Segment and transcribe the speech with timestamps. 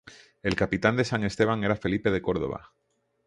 [0.41, 2.71] El capitán de la "San Esteban" era Felipe de Córdoba.